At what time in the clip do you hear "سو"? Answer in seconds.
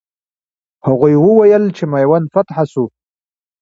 2.71-2.83